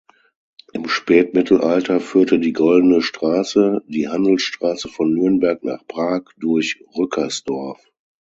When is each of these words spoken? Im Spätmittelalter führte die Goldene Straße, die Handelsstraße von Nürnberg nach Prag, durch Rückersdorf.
Im 0.73 0.89
Spätmittelalter 0.89 1.99
führte 1.99 2.39
die 2.39 2.53
Goldene 2.53 3.03
Straße, 3.03 3.83
die 3.85 4.07
Handelsstraße 4.09 4.89
von 4.89 5.13
Nürnberg 5.13 5.63
nach 5.63 5.85
Prag, 5.85 6.23
durch 6.37 6.83
Rückersdorf. 6.97 7.77